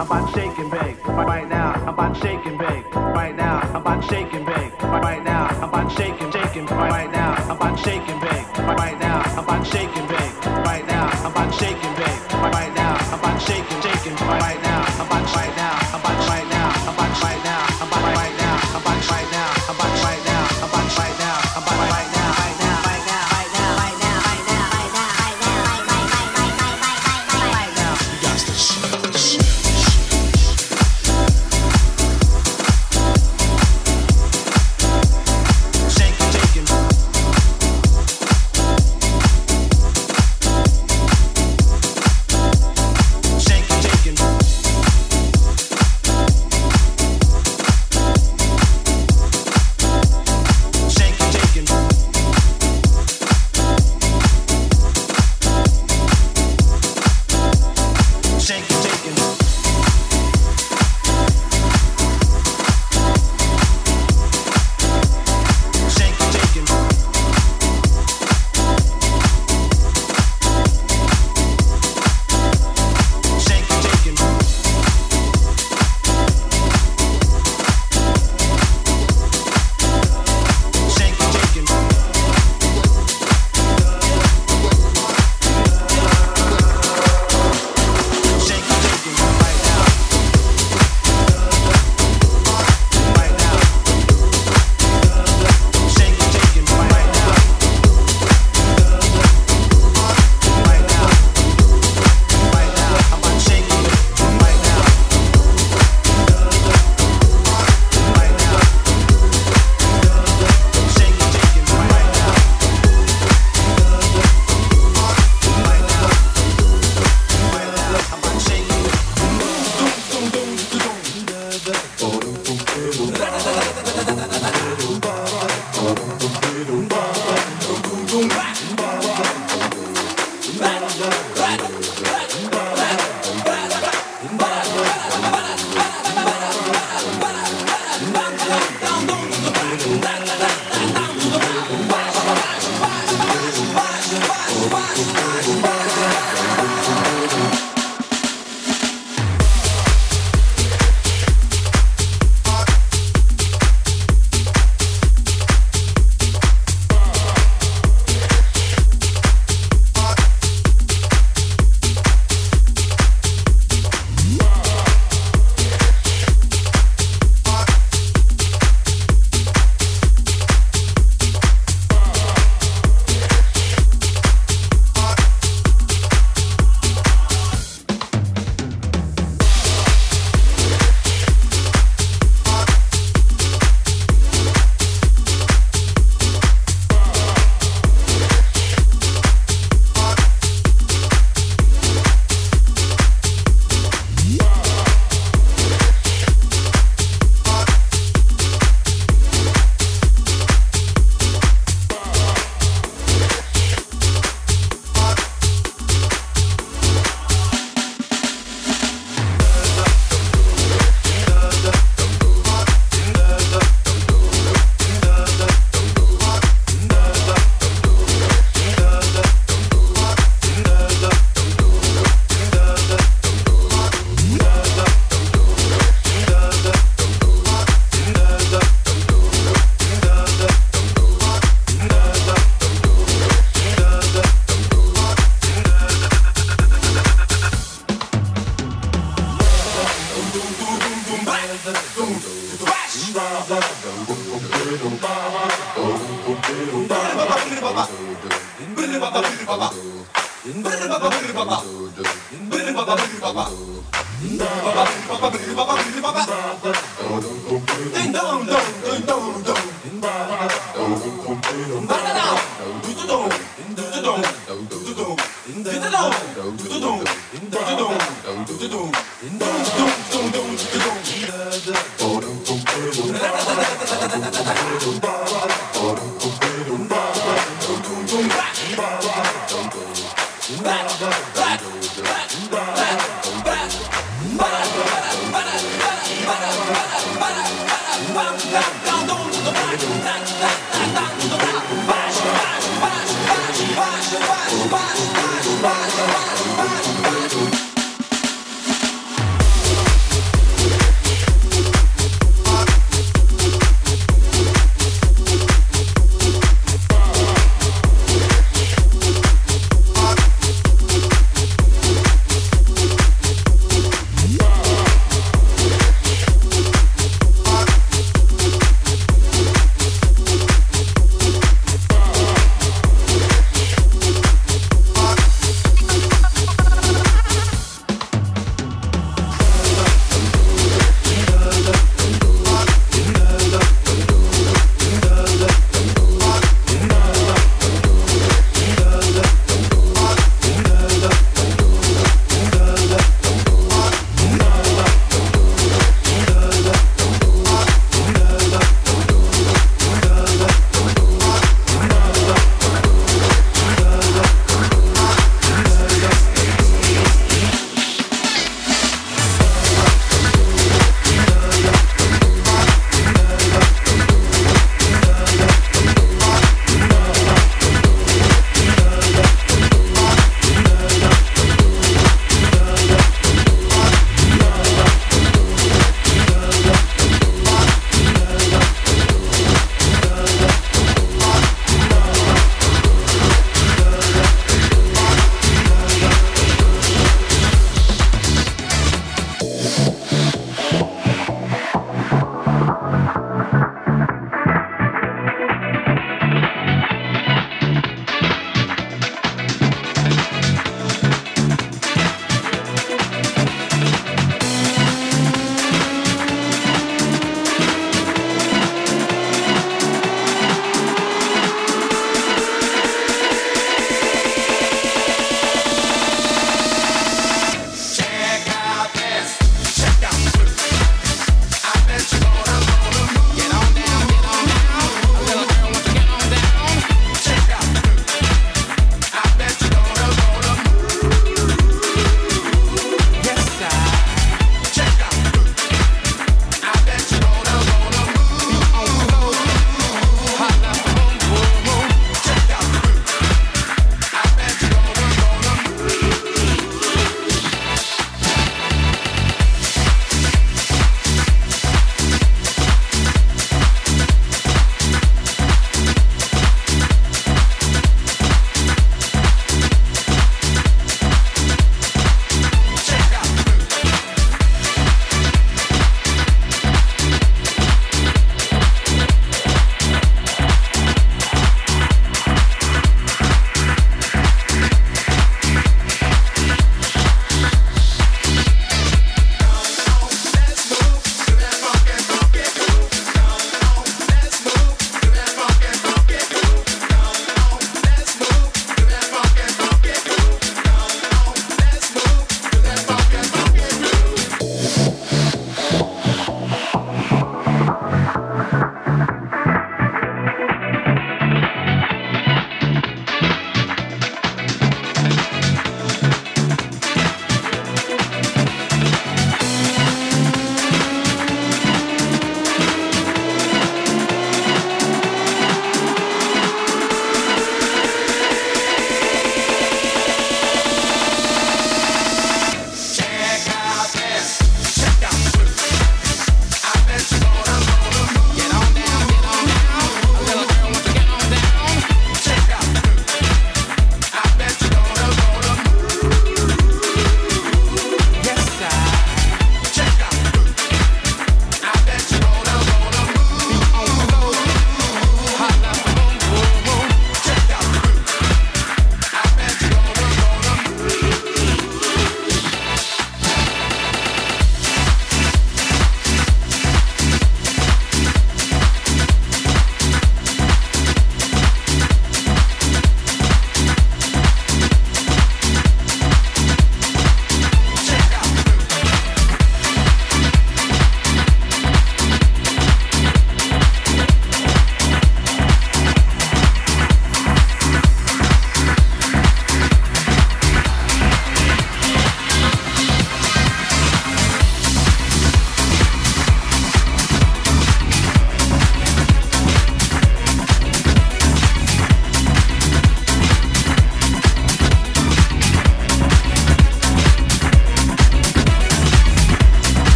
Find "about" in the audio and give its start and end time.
0.00-0.34, 1.88-2.16, 3.76-4.02, 5.64-5.92, 7.52-7.78, 9.40-9.66, 11.28-11.54